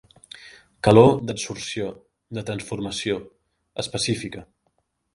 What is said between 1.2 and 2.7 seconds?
d'adsorció, de